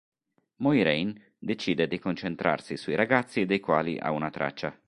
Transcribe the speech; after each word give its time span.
Moiraine 0.63 1.35
decide 1.37 1.87
di 1.87 1.99
concentrarsi 1.99 2.75
sui 2.75 2.95
ragazzi 2.95 3.45
dei 3.45 3.59
quali 3.59 3.99
ha 3.99 4.09
una 4.09 4.31
traccia. 4.31 4.75